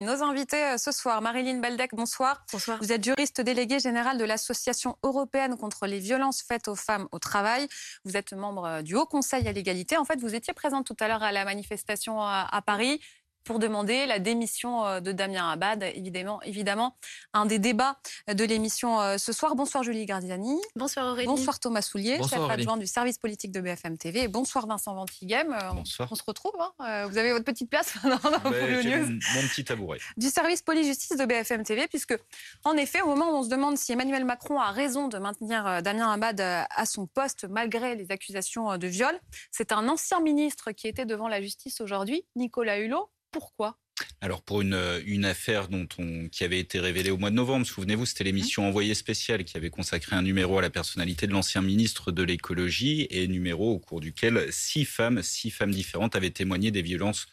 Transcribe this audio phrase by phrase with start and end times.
[0.00, 2.44] Nos invités euh, ce soir, Marilyn Beldec, bonsoir.
[2.52, 2.78] Bonsoir.
[2.80, 7.18] Vous êtes juriste déléguée générale de l'Association européenne contre les violences faites aux femmes au
[7.18, 7.66] travail.
[8.04, 9.96] Vous êtes membre euh, du Haut Conseil à l'égalité.
[9.96, 13.00] En fait, vous étiez présente tout à l'heure à la manifestation à Paris
[13.48, 15.82] pour demander la démission euh, de Damien Abad.
[15.94, 16.98] Évidemment, évidemment
[17.32, 17.98] un des débats
[18.30, 19.56] de l'émission euh, ce soir.
[19.56, 20.60] Bonsoir Julie Gardiani.
[20.76, 21.26] Bonsoir Aurélie.
[21.26, 24.28] Bonsoir Thomas Soulier, chef adjoint du service politique de BFM TV.
[24.28, 25.54] bonsoir Vincent Ventigem.
[25.54, 26.08] Euh, bonsoir.
[26.12, 26.52] On, se retrouve.
[26.60, 27.06] Hein.
[27.06, 28.10] vous avez votre petite place dans,
[28.50, 29.18] le news.
[29.34, 29.98] Mon, petit tabouret.
[30.18, 32.18] Du service police-justice de BFM TV, puisque
[32.64, 35.82] en effet, au moment où on se demande si Emmanuel Macron a raison de maintenir
[35.82, 39.18] Damien Abad à son poste malgré les accusations de viol,
[39.50, 43.08] c'est un ancien ministre qui était devant la justice aujourd'hui, Nicolas Hulot.
[43.30, 43.78] Pourquoi?
[44.20, 47.66] Alors pour une, une affaire dont on, qui avait été révélée au mois de novembre,
[47.66, 48.66] souvenez-vous, c'était l'émission mmh.
[48.66, 53.06] Envoyé spécial qui avait consacré un numéro à la personnalité de l'ancien ministre de l'écologie
[53.10, 57.28] et numéro au cours duquel six femmes, six femmes différentes avaient témoigné des violences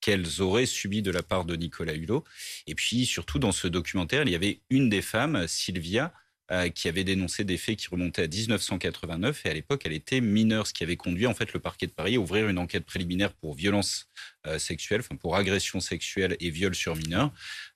[0.00, 2.24] qu'elles auraient subies de la part de Nicolas Hulot.
[2.66, 6.12] Et puis surtout dans ce documentaire, il y avait une des femmes, Sylvia,
[6.52, 10.20] euh, qui avait dénoncé des faits qui remontaient à 1989 et à l'époque elle était
[10.20, 12.84] mineure, ce qui avait conduit en fait le parquet de Paris à ouvrir une enquête
[12.84, 14.08] préliminaire pour violence
[14.46, 17.32] euh, sexuelle, enfin pour agression sexuelle et viol sur mineur.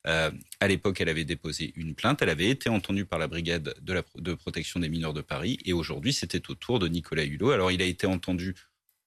[0.07, 3.75] Euh, à l'époque, elle avait déposé une plainte, elle avait été entendue par la brigade
[3.81, 7.51] de, protection des mineurs de Paris et aujourd'hui c'était au tour de Nicolas Hulot.
[7.51, 8.55] Alors il a été entendu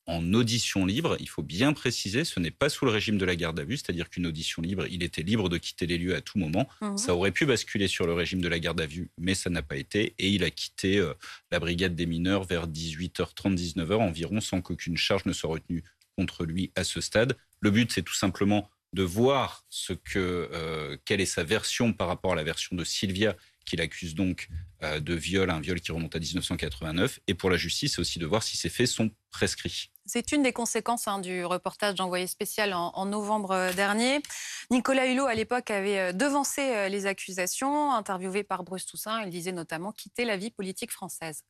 [0.05, 1.17] en audition libre.
[1.19, 3.77] Il faut bien préciser, ce n'est pas sous le régime de la garde à vue,
[3.77, 6.67] c'est-à-dire qu'une audition libre, il était libre de quitter les lieux à tout moment.
[6.81, 6.97] Mhm.
[6.97, 9.61] Ça aurait pu basculer sur le régime de la garde à vue, mais ça n'a
[9.61, 10.13] pas été.
[10.19, 11.13] Et il a quitté euh,
[11.51, 15.83] la brigade des mineurs vers 18h30, 19h environ, sans qu'aucune charge ne soit retenue
[16.17, 17.37] contre lui à ce stade.
[17.61, 22.07] Le but, c'est tout simplement de voir ce que, euh, quelle est sa version par
[22.07, 23.35] rapport à la version de Sylvia,
[23.65, 24.49] qu'il accuse donc
[24.83, 27.19] euh, de viol, un viol qui remonte à 1989.
[27.27, 29.91] Et pour la justice, c'est aussi de voir si ces faits sont prescrits.
[30.05, 34.21] C'est une des conséquences hein, du reportage d'envoyé spécial en, novembre euh, dernier.
[34.69, 37.93] Nicolas Hulot, à l'époque, avait euh, devancé les accusations.
[37.93, 41.43] Interviewé par Bruce Toussaint, il disait notamment quitter la vie politique française.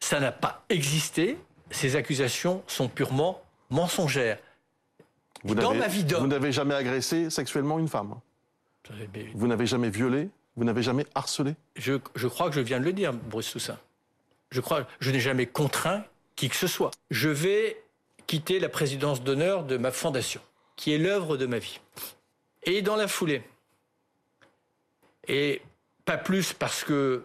[0.00, 1.38] Ça n'a pas existé.
[1.70, 4.38] Ces accusations sont purement mensongères.
[5.42, 6.22] Vous Dans ma vie d'homme.
[6.22, 8.14] Vous n'avez jamais agressé sexuellement une femme
[9.34, 12.92] Vous n'avez jamais violé Vous n'avez jamais harcelé je, crois que je viens de le
[12.92, 13.78] dire, Bruce Toussaint.
[14.50, 16.04] Je crois je n'ai jamais contraint
[16.36, 16.90] qui que ce soit.
[17.10, 17.82] Je vais
[18.26, 20.40] quitter la présidence d'honneur de ma fondation,
[20.76, 21.80] qui est l'œuvre de ma vie.
[22.64, 23.42] Et dans la foulée,
[25.28, 25.62] et
[26.04, 27.24] pas plus parce que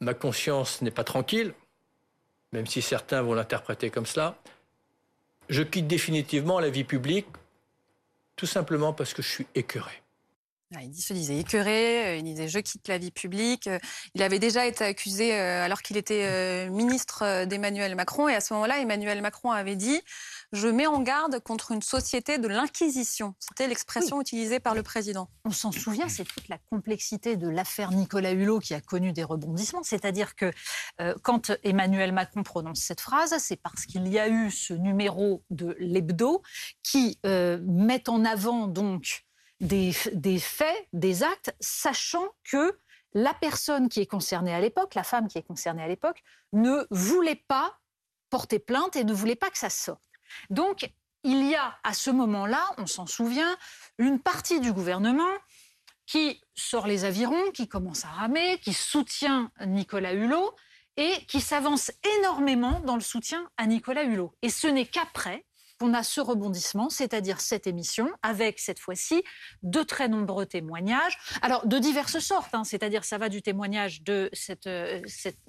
[0.00, 1.54] ma conscience n'est pas tranquille,
[2.52, 4.38] même si certains vont l'interpréter comme cela,
[5.48, 7.26] je quitte définitivement la vie publique
[8.36, 10.02] tout simplement parce que je suis écœuré.
[10.76, 13.68] Ah, il se disait écœuré, euh, il disait je quitte la vie publique.
[13.68, 13.78] Euh,
[14.14, 18.52] il avait déjà été accusé euh, alors qu'il était ministre d'Emmanuel Macron et à ce
[18.52, 19.98] moment-là, Emmanuel Macron avait dit
[20.52, 23.34] je mets en garde contre une société de l'inquisition.
[23.38, 25.30] C'était l'expression utilisée par le président.
[25.46, 29.24] On s'en souvient, c'est toute la complexité de l'affaire Nicolas Hulot qui a connu des
[29.24, 29.82] rebondissements.
[29.82, 30.52] C'est-à-dire que
[31.22, 35.76] quand Emmanuel Macron prononce cette phrase, c'est parce qu'il y a eu ce numéro de
[35.78, 36.42] l'hebdo
[36.82, 39.27] qui met en avant donc
[39.60, 42.78] des, faits, des actes, sachant que
[43.14, 46.86] la personne qui est concernée à l'époque, la femme qui est concernée à l'époque, ne
[46.90, 47.78] voulait pas
[48.30, 50.02] porter plainte et ne voulait pas que ça sorte.
[50.50, 50.90] Donc,
[51.24, 53.56] il y a à ce moment-là, on s'en souvient,
[53.98, 55.32] une partie du gouvernement
[56.06, 60.54] qui sort les avirons, qui commence à ramer, qui soutient Nicolas Hulot
[60.96, 64.34] et qui s'avance énormément dans le soutien à Nicolas Hulot.
[64.42, 65.44] Et ce n'est qu'après
[65.78, 69.22] qu'on a ce rebondissement, c'est-à-dire cette émission, avec cette fois-ci
[69.62, 71.18] de très nombreux témoignages.
[71.42, 75.00] Alors, de diverses sortes, hein, c'est-à-dire ça va du témoignage de cette, euh,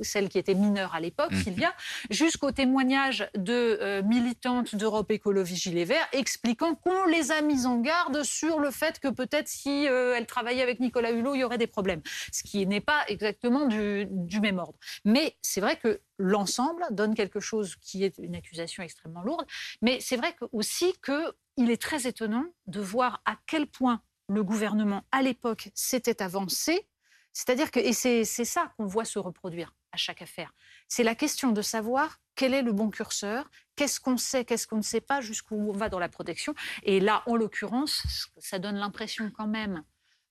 [0.01, 1.43] celle qui était mineure à l'époque, mmh.
[1.43, 1.73] Sylvia,
[2.09, 7.79] jusqu'au témoignage de euh, militantes d'Europe Écologie Les Verts, expliquant qu'on les a mises en
[7.79, 11.43] garde sur le fait que peut-être si euh, elle travaillait avec Nicolas Hulot, il y
[11.43, 12.01] aurait des problèmes.
[12.31, 14.77] Ce qui n'est pas exactement du, du même ordre.
[15.05, 19.47] Mais c'est vrai que l'ensemble donne quelque chose qui est une accusation extrêmement lourde.
[19.81, 25.03] Mais c'est vrai aussi qu'il est très étonnant de voir à quel point le gouvernement,
[25.11, 26.87] à l'époque, s'était avancé.
[27.33, 30.53] C'est-à-dire que, et c'est ça qu'on voit se reproduire à chaque affaire,
[30.87, 34.77] c'est la question de savoir quel est le bon curseur, qu'est-ce qu'on sait, qu'est-ce qu'on
[34.77, 36.53] ne sait pas, jusqu'où on va dans la protection.
[36.83, 39.83] Et là, en l'occurrence, ça donne l'impression quand même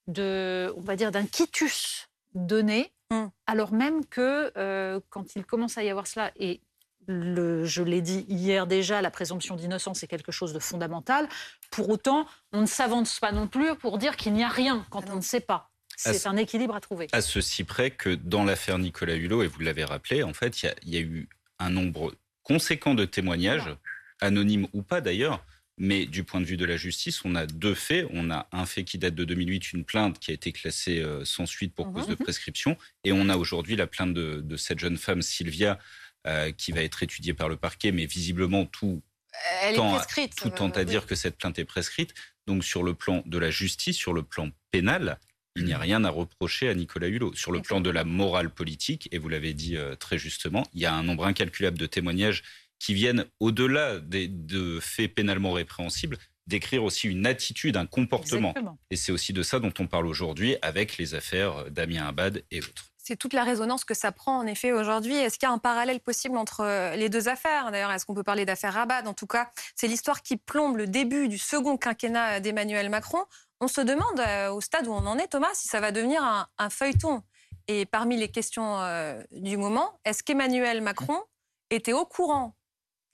[0.06, 3.26] de, on va dire, d'un quitus donné Mmh.
[3.46, 6.60] Alors même que euh, quand il commence à y avoir cela, et
[7.08, 11.28] je l'ai dit hier déjà, la présomption d'innocence est quelque chose de fondamental.
[11.70, 15.04] Pour autant, on ne s'avance pas non plus pour dire qu'il n'y a rien quand
[15.06, 15.70] ah on ne sait pas.
[15.96, 17.08] C'est un équilibre à trouver.
[17.12, 20.74] À ceci près que dans l'affaire Nicolas Hulot, et vous l'avez rappelé, en fait, il
[20.84, 21.28] y, a eu
[21.58, 22.14] un nombre
[22.44, 23.74] conséquent de témoignages,
[24.20, 25.44] anonymes ou pas d'ailleurs,
[25.78, 28.06] Mais du point de vue de la justice, on a deux faits.
[28.10, 31.24] On a un fait qui date de 2008, une plainte qui a été classée euh,
[31.24, 32.76] sans suite pour cause de prescription.
[33.04, 35.78] Et on a aujourd'hui la plainte de, cette jeune femme, Sylvia,
[36.26, 39.02] euh, qui va être étudiée par le parquet, mais visiblement tout
[39.62, 42.12] Elle tend, est prescrite, tout tend à dire que cette plainte est prescrite.
[42.46, 45.18] Donc sur le plan de la justice, sur le plan pénal,
[45.58, 47.34] il n'y a rien à reprocher à Nicolas Hulot.
[47.34, 50.80] Sur le plan de la morale politique, et vous l'avez dit euh, très justement, il
[50.80, 52.42] y a un nombre incalculable de témoignages
[52.78, 58.54] qui viennent au-delà des, de faits pénalement répréhensibles, décrire aussi une attitude, un comportement.
[58.90, 62.60] Et c'est aussi de ça dont on parle aujourd'hui avec les affaires Damien Abad et
[62.60, 62.88] autres.
[63.08, 65.14] C'est toute la résonance que ça prend en effet aujourd'hui.
[65.14, 68.12] Est-ce qu'il y a un parallèle possible entre euh, les deux affaires D'ailleurs, est-ce qu'on
[68.12, 69.08] peut parler d'affaire Abad?
[69.08, 73.24] En tout cas, c'est l'histoire qui plombe le début du second quinquennat d'Emmanuel Macron.
[73.62, 76.22] On se demande euh, au stade où on en est, Thomas, si ça va devenir
[76.58, 77.22] un, feuilleton.
[77.66, 81.18] Et parmi les questions euh, du moment, est-ce qu'Emmanuel Macron
[81.70, 82.57] était au courant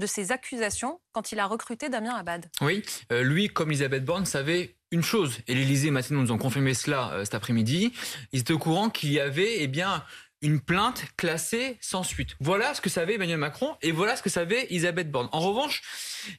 [0.01, 2.51] de ces accusations quand il a recruté Damien Abad.
[2.61, 2.83] Oui,
[3.13, 7.13] euh, lui, comme Elisabeth Borne, savait une chose, et l'Élysée maintenant nous ont confirmé cela
[7.13, 7.93] euh, cet après-midi,
[8.33, 10.05] ils étaient au courant qu'il y avait eh bien,
[10.45, 12.37] une plainte classée sans suite.
[12.39, 15.29] Voilà ce que savait Emmanuel Macron et voilà ce que savait Elisabeth Borne.
[15.33, 15.83] En revanche,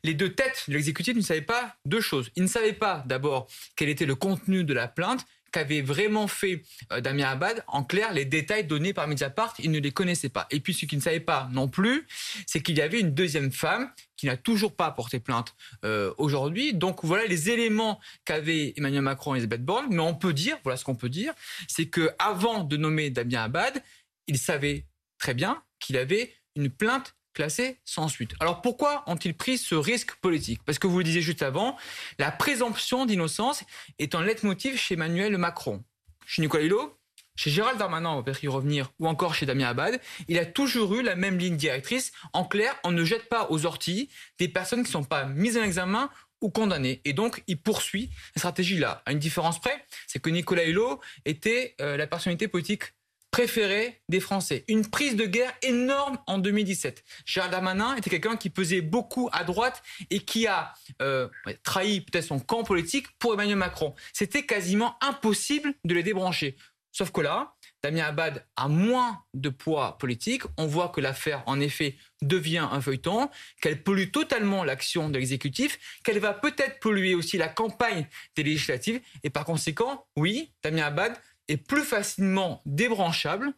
[0.03, 2.29] les deux têtes de l'exécutif ne savaient pas deux choses.
[2.35, 5.25] Ils ne savaient pas d'abord quel était le contenu de la plainte
[5.55, 9.79] qu'avait vraiment fait euh, Damien Abad, en clair, les détails donnés par Mediapart, il ne
[9.79, 10.47] les connaissait pas.
[10.51, 12.05] Et puis ce qu'il ne savait pas non plus,
[12.45, 15.55] c'est qu'il y avait une deuxième femme qui n'a toujours pas porté plainte
[15.85, 16.73] euh, aujourd'hui.
[16.73, 19.87] Donc voilà les éléments qu'avaient Emmanuel Macron et Elisabeth Borne.
[19.91, 21.33] Mais on peut dire, voilà ce qu'on peut dire,
[21.69, 23.81] c'est que avant de nommer Damien Abad,
[24.27, 24.87] il savait
[25.19, 28.33] très bien qu'il avait une plainte classé sans suite.
[28.39, 30.61] Alors pourquoi ont-ils pris ce risque politique?
[30.65, 31.77] Parce que vous le disiez juste avant,
[32.17, 33.63] la présomption d'innocence
[33.99, 35.83] est un leitmotiv chez Emmanuel Macron.
[36.25, 36.97] Chez Nicolas Hulot,
[37.35, 40.45] chez Gérald Darmanin, on va peut-être y revenir, ou encore chez Damien Abad, il a
[40.45, 42.13] toujours eu la même ligne directrice.
[42.33, 44.09] En clair, on ne jette pas aux orties
[44.39, 46.09] des personnes qui ne sont pas mises en examen
[46.41, 47.01] ou condamnées.
[47.05, 49.01] Et donc, il poursuit la stratégie là.
[49.05, 52.94] À une différence près, c'est que Nicolas Hulot était euh, la personnalité politique
[53.35, 54.63] préféré des Français.
[54.69, 57.03] Une prise de guerre énorme en 2017.
[57.25, 61.27] Gérald Darmanin était quelqu'un qui pesait beaucoup à droite et qui a euh,
[61.61, 63.93] trahi peut-être son camp politique pour Emmanuel Macron.
[64.13, 66.55] C'était quasiment impossible de les débrancher.
[66.93, 70.43] Sauf que là, Damien Abad a moins de poids politique.
[70.57, 73.29] On voit que l'affaire, en effet, devient un feuilleton,
[73.61, 79.01] qu'elle pollue totalement l'action de l'exécutif, qu'elle va peut-être polluer aussi la campagne des législatives.
[79.23, 81.17] Et par conséquent, oui, Damien Abad
[81.47, 83.53] est plus facilement débranchable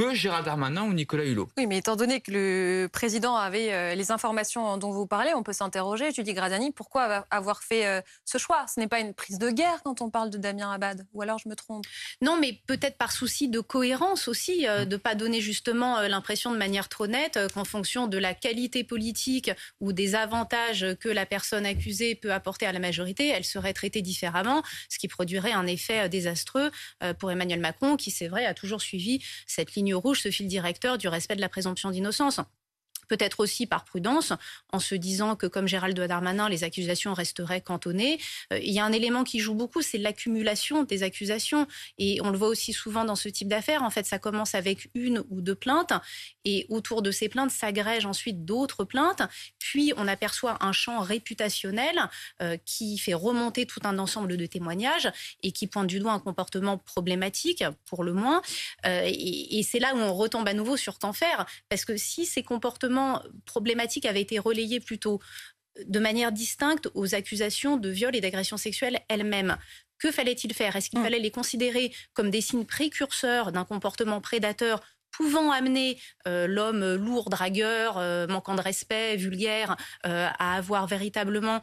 [0.00, 1.50] que Gérald Darmanin ou Nicolas Hulot.
[1.58, 5.42] Oui, mais étant donné que le président avait euh, les informations dont vous parlez, on
[5.42, 8.64] peut s'interroger, Judy Gradani, pourquoi avoir fait euh, ce choix?
[8.74, 11.38] Ce n'est pas une prise de guerre quand on parle de Damien Abad, ou alors
[11.38, 11.84] je me trompe?
[12.22, 16.50] Non, mais peut-être par souci de cohérence aussi, euh, de ne pas donner justement l'impression
[16.50, 19.50] de manière trop nette qu'en fonction de la qualité politique
[19.80, 24.00] ou des avantages que la personne accusée peut apporter à la majorité, elle serait traitée
[24.00, 26.70] différemment, ce qui produirait un effet désastreux
[27.18, 30.98] pour Emmanuel Macron, qui c'est vrai a toujours suivi cette ligne rouge, ce fil directeur
[30.98, 32.40] du respect de la présomption d'innocence
[33.10, 34.32] peut-être aussi par prudence,
[34.72, 38.20] en se disant que comme Gérald Darmanin, les accusations resteraient cantonnées.
[38.52, 41.66] Euh, il y a un élément qui joue beaucoup, c'est l'accumulation des accusations.
[41.98, 43.82] Et on le voit aussi souvent dans ce type d'affaires.
[43.82, 45.92] En fait, ça commence avec une ou deux plaintes,
[46.44, 49.22] et autour de ces plaintes s'agrègent ensuite d'autres plaintes.
[49.58, 52.08] Puis on aperçoit un champ réputationnel
[52.40, 55.10] euh, qui fait remonter tout un ensemble de témoignages
[55.42, 58.40] et qui pointe du doigt un comportement problématique, pour le moins.
[58.86, 62.26] Euh, et, c'est là où on retombe à nouveau sur qu'en faire, parce que si
[62.26, 62.99] ces comportements
[63.44, 65.20] problématique avait été relayée plutôt
[65.86, 69.56] de manière distincte aux accusations de viol et d'agression sexuelle elles-mêmes.
[69.98, 70.76] Que fallait-il faire?
[70.76, 71.04] Est-ce qu'il mm.
[71.04, 77.30] fallait les considérer comme des signes précurseurs d'un comportement prédateur pouvant amener euh, l'homme lourd,
[77.30, 79.76] dragueur, euh, manquant de respect, vulgaire,
[80.06, 81.60] euh, à avoir véritablement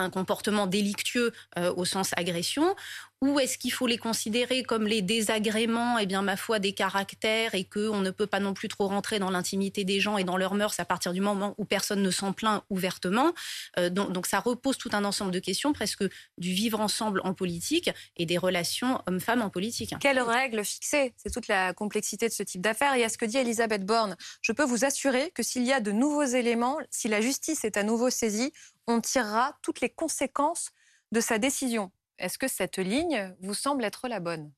[0.00, 1.32] un comportement délictueux
[1.76, 2.74] au sens agression
[3.22, 6.72] ou est-ce qu'il faut les considérer comme les désagréments, et eh bien, ma foi, des
[6.72, 10.24] caractères et qu'on ne peut pas non plus trop rentrer dans l'intimité des gens et
[10.24, 13.32] dans leurs mœurs à partir du moment où personne ne s'en plaint ouvertement?
[13.78, 16.04] Euh, donc, ça repose tout un ensemble de questions, presque
[16.38, 19.94] du vivre ensemble en politique et des relations hommes-femmes en politique.
[20.00, 21.12] Quelles règles fixer?
[21.18, 22.94] C'est toute la complexité de ce type d'affaires.
[22.94, 25.80] Et à ce que dit Elisabeth Borne, je peux vous assurer que s'il y a
[25.80, 28.50] de nouveaux éléments, si la justice est à nouveau saisie,
[28.90, 30.70] on tirera toutes les conséquences
[31.12, 31.90] de sa décision.
[32.18, 34.52] Est-ce que cette ligne vous semble être la bonne?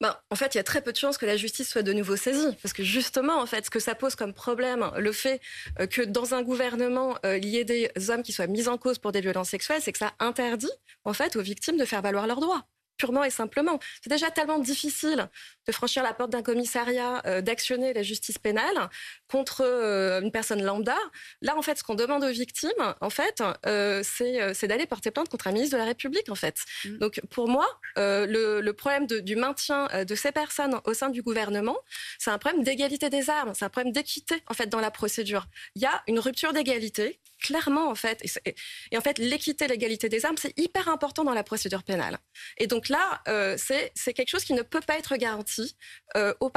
[0.00, 1.92] Ben, en fait, il y a très peu de chances que la justice soit de
[1.92, 5.42] nouveau saisie, parce que justement, en fait, ce que ça pose comme problème, le fait
[5.78, 8.98] euh, que dans un gouvernement, il y ait des hommes qui soient mis en cause
[8.98, 10.72] pour des violences sexuelles, c'est que ça interdit,
[11.04, 12.66] en fait, aux victimes de faire valoir leurs droits
[13.00, 13.80] purement et simplement.
[14.02, 15.28] C'est déjà tellement difficile
[15.66, 18.90] de franchir la porte d'un commissariat, euh, d'actionner la justice pénale
[19.30, 20.96] contre euh, une personne lambda.
[21.40, 22.70] Là, en fait, ce qu'on demande aux victimes,
[23.00, 26.56] en fait, euh, c'est d'aller porter plainte contre un ministre de la République, en fait.
[26.84, 26.98] Mm.
[26.98, 31.22] Donc, pour moi, le, le, problème de, du maintien de ces personnes au sein du
[31.22, 31.78] gouvernement,
[32.18, 35.46] c'est un problème d'égalité des armes, c'est un problème d'équité, en fait, dans la procédure.
[35.74, 38.22] Il y a une rupture d'égalité clairement en fait.
[38.44, 38.54] Et,
[38.92, 42.18] et en fait, l'équité, l'égalité des armes, c'est hyper important dans la procédure pénale.
[42.58, 45.76] Et donc là, euh, c'est quelque chose qui ne peut pas être garanti
[46.16, 46.52] euh, aux,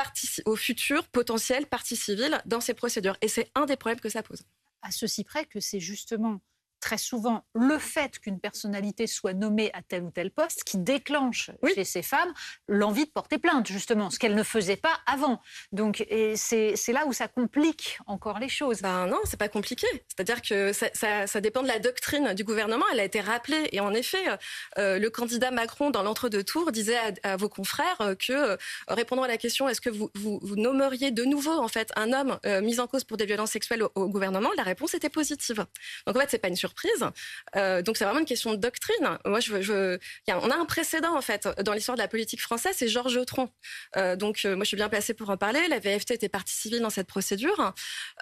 [0.46, 3.18] aux futurs potentiels parties civiles dans ces procédures.
[3.22, 4.44] Et c'est un des problèmes que ça pose.
[4.82, 6.42] À ceci près que c'est justement
[6.84, 11.50] très souvent le fait qu'une personnalité soit nommée à tel ou tel poste qui déclenche
[11.74, 12.34] chez ces femmes
[12.68, 15.42] l'envie de porter plainte, justement, ce qu'elles ne faisaient pas avant.
[15.72, 18.82] Donc, c'est là où ça complique encore les choses.
[18.82, 19.88] Ben non, c'est pas compliqué.
[20.10, 22.84] C'est-à-dire que ça, ça, ça, dépend de la doctrine du gouvernement.
[22.92, 23.70] Elle a été rappelée.
[23.72, 24.26] Et en effet,
[24.78, 28.58] euh, le candidat Macron, dans l'entre-deux tours, disait à, vos confrères que, euh,
[28.90, 32.12] répondant à la question est-ce que vous, vous, vous, nommeriez de nouveau en fait un
[32.12, 35.66] homme euh, mis en cause pour des violences sexuelles au, gouvernement, la réponse était positive.
[36.06, 36.73] Donc en fait, c'est pas une surprise
[37.56, 39.18] euh, donc c'est vraiment une question de doctrine.
[39.26, 42.76] Moi, je, je on a un précédent en fait dans l'histoire de la politique française,
[42.78, 43.50] c'est Georges Autron.
[43.98, 45.68] Euh, donc euh, moi, je suis bien placée pour en parler.
[45.68, 47.74] La VFT était partie civile dans cette procédure.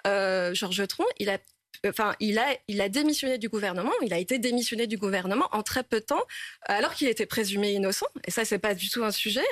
[0.04, 1.38] Georges Autron, il a
[1.86, 3.92] enfin, il a, il a démissionné du gouvernement.
[4.02, 6.22] Il a été démissionné du gouvernement en très peu de temps,
[6.66, 8.06] alors qu'il était présumé innocent.
[8.26, 9.44] Et ça, c'est pas du tout un sujet.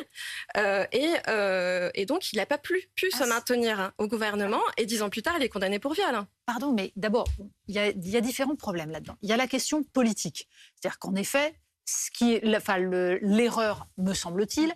[0.56, 4.06] Euh, et, euh, et, donc, il n'a pas pu, pu se ah, maintenir hein, au
[4.06, 4.62] gouvernement.
[4.76, 6.14] Et dix ans plus tard, il est condamné pour viol.
[6.14, 6.28] Hein.
[6.46, 7.28] Pardon, mais d'abord,
[7.68, 9.16] il y a, y a différents problèmes là-dedans.
[9.22, 11.54] Il y a la question politique, c'est-à-dire qu'en effet,
[11.86, 14.72] ce qui l'erreur, me semble-t-il,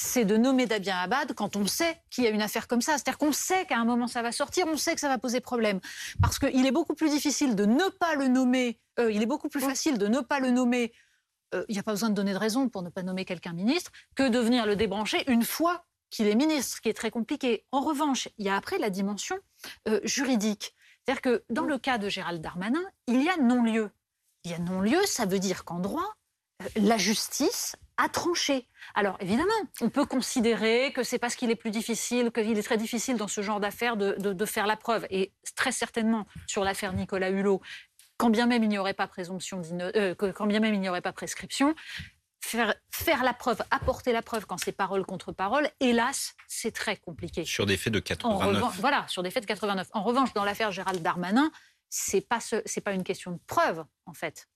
[0.00, 2.92] c'est de nommer Dabien Abad quand on sait qu'il y a une affaire comme ça.
[2.92, 5.40] C'est-à-dire qu'on sait qu'à un moment ça va sortir, on sait que ça va poser
[5.40, 5.80] problème.
[6.22, 9.48] Parce qu'il est beaucoup plus difficile de ne pas le nommer, euh, il est beaucoup
[9.48, 10.92] plus facile de ne pas le nommer,
[11.54, 13.52] euh, il n'y a pas besoin de donner de raison pour ne pas nommer quelqu'un
[13.52, 17.10] ministre, que de venir le débrancher une fois qu'il est ministre, ce qui est très
[17.10, 17.66] compliqué.
[17.72, 19.36] En revanche, il y a après la dimension
[19.88, 20.74] euh, juridique.
[21.04, 23.90] C'est-à-dire que dans le cas de Gérald Darmanin, il y a non-lieu.
[24.44, 26.14] Il y a non-lieu, ça veut dire qu'en droit,
[26.76, 28.68] la justice a tranché.
[28.94, 32.76] Alors évidemment, on peut considérer que c'est parce qu'il est plus difficile, qu'il est très
[32.76, 35.06] difficile dans ce genre d'affaires de, faire la preuve.
[35.10, 37.60] Et très certainement sur l'affaire Nicolas Hulot,
[38.16, 41.00] quand bien même il n'y aurait pas présomption, euh, quand bien même il n'y aurait
[41.00, 41.74] pas prescription,
[42.40, 46.96] faire, faire la preuve, apporter la preuve quand c'est parole contre parole, hélas, c'est très
[46.96, 47.44] compliqué.
[47.44, 48.78] Sur des faits de 89.
[48.80, 49.88] voilà, sur des faits de 89.
[49.92, 51.50] En revanche, dans l'affaire Gérald Darmanin,
[51.90, 54.46] c'est pas c'est pas une question de preuve en fait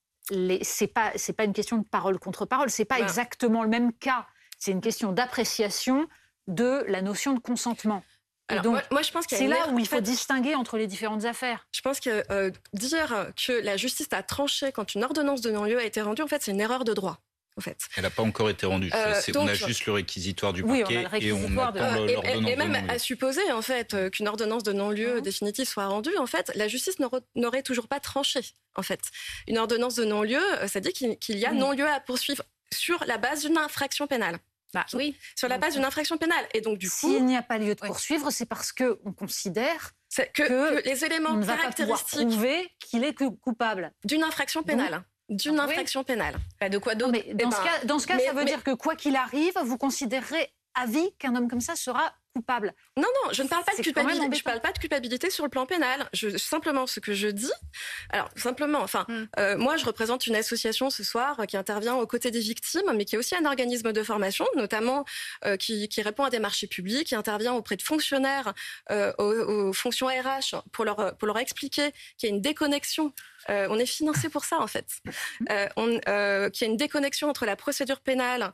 [0.62, 3.92] c'est pas c'est pas une question de parole contre parole, c'est pas exactement le même
[3.92, 4.26] cas.
[4.58, 6.06] C'est une question d'appréciation
[6.46, 8.02] de la notion de consentement.
[8.48, 11.66] Alors, donc, moi, je pense c'est là où il faut distinguer entre les différentes affaires.
[11.72, 15.78] Je pense que euh, dire que la justice a tranché quand une ordonnance de non-lieu
[15.78, 17.18] a été rendue, en fait, c'est une erreur de droit.
[17.96, 18.90] Elle n'a pas encore été rendue.
[18.94, 22.98] Euh, on a juste le réquisitoire du parquet et on attend l'ordonnance Et, même à
[22.98, 25.20] supposer en fait euh, qu'une ordonnance de non-lieu mhm.
[25.20, 26.96] définitive soit rendue, en fait, la justice
[27.34, 28.40] n'aurait toujours pas tranché.
[28.74, 29.00] En fait,
[29.46, 32.42] une ordonnance de non-lieu, euh, ça dit qu'il y a non-lieu à poursuivre
[32.72, 34.38] sur la base d'une infraction pénale.
[34.72, 35.14] Bah, oui.
[35.36, 36.46] Sur la base d'une infraction pénale.
[36.54, 37.10] Et donc, du coup.
[37.10, 39.92] S'il n'y a pas lieu de poursuivre, c'est parce qu'on considère
[40.32, 42.28] que, les éléments caractéristiques.
[42.28, 43.92] prouver qu'il est coupable.
[44.04, 46.36] D'une infraction pénale d'une ah infraction pénale.
[46.58, 48.62] Pas de quoi d'autre eh dans, ce ben, cas, dans ce cas, ça veut dire
[48.62, 52.72] que quoi qu'il arrive, vous considérerez à vie qu'un homme comme ça sera coupable.
[52.96, 54.36] Non, non, je ne parle pas de culpabilité.
[54.36, 56.08] Je parle pas de culpabilité sur le plan pénal.
[56.14, 57.52] Je, simplement, ce que je dis,
[58.10, 59.24] alors simplement, enfin, hmm.
[59.38, 63.04] euh, moi, je représente une association ce soir qui intervient aux côtés des victimes, mais
[63.04, 65.04] qui est aussi un organisme de formation, notamment
[65.44, 68.54] euh, qui, qui, répond à des marchés publics, qui intervient auprès de fonctionnaires
[68.90, 73.12] euh, aux, aux, fonctions RH pour leur pour leur expliquer qu'il y a une déconnexion
[73.50, 74.86] euh, on est financé pour ça en fait.
[75.50, 75.68] Euh,
[76.08, 78.52] euh, qu'il y a une déconnexion entre la procédure pénale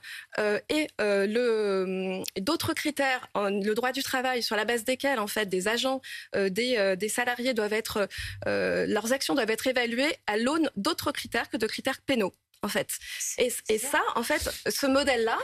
[0.68, 5.68] et le d'autres critères, le droit du travail, sur la base desquels en fait des
[5.68, 6.00] agents,
[6.34, 8.08] des, des, salariés doivent être,
[8.46, 12.88] leurs actions doivent être évaluées à l'aune d'autres critères que de critères pénaux en fait.
[13.38, 15.38] Et, et ça, en fait, ce modèle-là,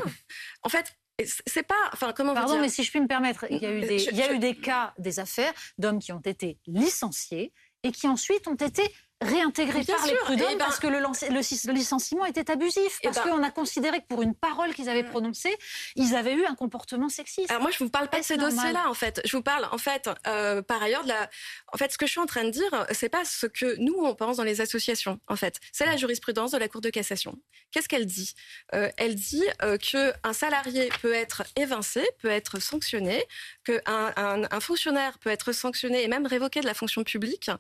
[0.63, 3.59] en fait, c'est pas, enfin comment Pardon, dire mais si je puis me permettre, il
[3.59, 6.21] y a eu des, il y a eu des cas, des affaires d'hommes qui ont
[6.21, 7.53] été licenciés
[7.85, 8.83] et qui ensuite ont été
[9.21, 13.31] réintégrés par les prud'hommes eh ben parce que le, licenciement était abusif, eh parce ben
[13.31, 15.11] qu'on a considéré que pour une parole qu'ils avaient mm.
[15.11, 15.57] prononcée,
[15.97, 17.51] ils avaient eu un comportement sexiste.
[17.51, 19.21] Alors moi, je vous parle pas de ces dossiers-là, en fait.
[19.25, 21.31] Je vous parle, en fait, euh, par ailleurs, de la...
[21.73, 23.95] En fait, ce que je suis en train de dire, c'est pas ce que nous,
[23.99, 25.59] on pense dans les associations, en fait.
[25.73, 27.39] C'est la jurisprudence de la Cour de cassation.
[27.71, 28.35] Qu'est-ce qu'elle dit?
[28.75, 33.25] Euh, Elle dit euh, qu'un salarié peut être évincé, peut être sanctionné,
[33.65, 37.51] qu'un un, un, fonctionnaire peut être sanctionné et même révoqué de la fonction publique,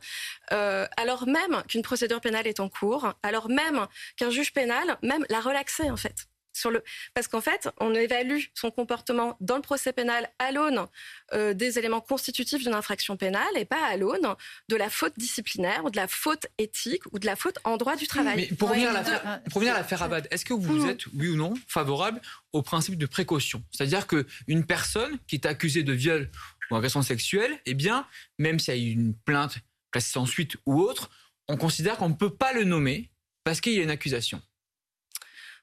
[0.50, 3.86] alors même qu'une procédure pénale est en cours, alors même
[4.16, 6.26] qu'un juge pénal même l'a relaxé en fait.
[6.56, 6.82] sur le
[7.14, 10.86] parce qu'en fait, on évalue son comportement dans le procès pénal à l'aune
[11.32, 14.34] euh, des éléments constitutifs d'une infraction pénale et pas à l'aune
[14.68, 17.96] de la faute disciplinaire ou de la faute éthique ou de la faute en droit
[17.96, 18.36] du travail.
[18.36, 22.20] Mais pour revenir à l'affaire Abad, est-ce que vous êtes, oui ou non, favorable
[22.52, 23.62] au principe de précaution?
[23.70, 26.30] C'est-à-dire qu'une personne qui est accusée de viol
[26.70, 28.06] ou agression sexuelle, eh bien,
[28.38, 29.58] même s'il y a une plainte
[29.90, 31.10] classée sans suite ou autre,
[31.48, 33.10] on considère qu'on ne peut pas le nommer
[33.44, 34.40] parce qu'il y a une accusation.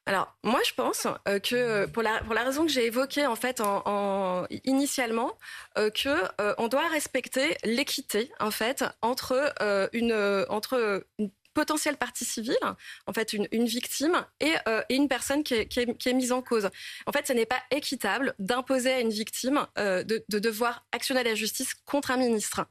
[0.07, 3.35] Alors, moi, je pense euh, que pour la, pour la raison que j'ai évoquée en
[3.35, 5.37] fait en, initialement,
[5.77, 6.09] euh, que
[6.41, 9.53] euh, on doit respecter l'équité en fait entre
[9.93, 12.57] une entre une potentielle partie civile,
[13.05, 14.53] en fait une, une victime et,
[14.89, 16.69] une personne qui est, mise en cause.
[17.05, 21.73] En fait, ce n'est pas équitable d'imposer à une victime de devoir actionner la justice
[21.85, 22.65] contre un ministre.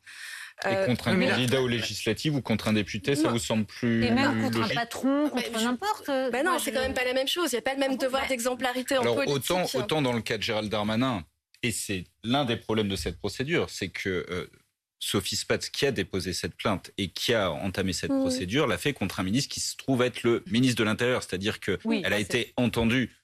[0.65, 4.05] Et euh, contre un candidat aux législatives ou contre un député, ça vous semble plus.
[4.05, 6.07] Et même contre un patron, contre n'importe.
[6.07, 7.53] Ben non, c'est quand même pas la même chose.
[7.53, 9.35] Il n'y a pas le même devoir d'exemplarité en politique.
[9.35, 11.25] Autant, autant dans le cas de Gérald Darmanin,
[11.63, 14.51] et c'est l'un des problèmes de cette procédure, c'est que euh,
[14.99, 18.21] Sophie Spatz, qui a déposé cette plainte et qui a entamé cette mmh.
[18.21, 21.23] procédure, l'a fait contre un ministre qui se trouve être le ministre de l'Intérieur.
[21.23, 23.15] C'est-à-dire qu'elle elle a été entendue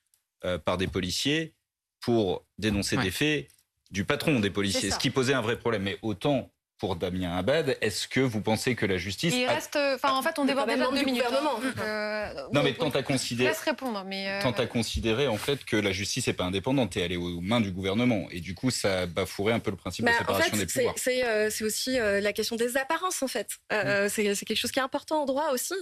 [0.45, 1.55] euh, par des policiers
[2.01, 3.49] pour dénoncer des faits
[3.91, 5.83] du patron des policiers, ce qui posait un vrai problème.
[5.83, 7.77] Mais autant pour Damien Abad.
[7.81, 9.35] Est-ce que vous pensez que la justice.
[9.35, 9.77] Il reste.
[9.77, 11.23] Enfin, en fait, on déborde déjà deux minutes.
[11.31, 11.73] Hein.
[11.79, 13.51] Euh, non, mais tant à considérer.
[13.51, 14.05] Laisse répondre.
[14.07, 17.13] Mais euh, Tant à considérer, en fait, que la justice n'est pas indépendante et elle
[17.13, 18.29] est aux mains du gouvernement.
[18.31, 20.95] Et du coup, ça bafouerait un peu le principe de bah, séparation des pouvoirs.
[21.07, 23.49] Euh, c'est aussi la question des apparences, en fait.
[23.73, 24.09] Mm.
[24.09, 25.75] C'est quelque chose qui est important en droit aussi.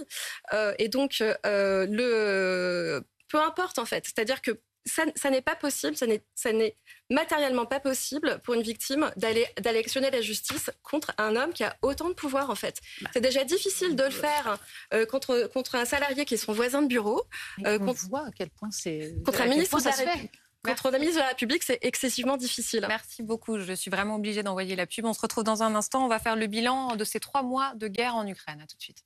[0.79, 3.01] et donc, le.
[3.27, 4.05] Peu importe, en fait.
[4.05, 6.05] C'est-à-dire que ça, n'est pas possible, ça
[6.53, 6.75] n'est
[7.09, 11.75] matériellement pas possible pour une victime d'aller actionner la justice contre un homme qui a
[11.81, 12.79] autant de pouvoir en fait.
[13.01, 13.09] Bah.
[13.13, 14.59] C'est déjà difficile de le faire
[14.93, 17.23] euh, contre contre un salarié qui est son voisin de bureau.
[17.65, 20.31] Euh, on voit à quel point c'est contre un ministre de la République.
[20.63, 22.85] Contre la ministre de la République, c'est excessivement difficile.
[22.87, 23.59] Merci beaucoup.
[23.59, 25.05] Je suis vraiment obligée d'envoyer la pub.
[25.05, 26.03] On se retrouve dans un instant.
[26.03, 28.61] On va faire le bilan de ces trois mois de guerre en Ukraine.
[28.61, 29.05] À tout de suite.